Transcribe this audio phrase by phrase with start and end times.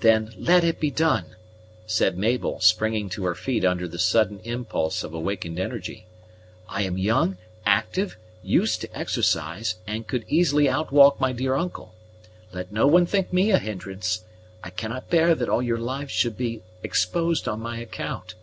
[0.00, 1.36] "Then let it be done,"
[1.84, 6.06] said Mabel, springing to her feet under the sudden impulse of awakened energy.
[6.70, 11.94] "I am young, active, used to exercise, and could easily out walk my dear uncle.
[12.50, 14.24] Let no one think me a hindrance.
[14.64, 18.36] I cannot bear that all your lives should be exposed on my account."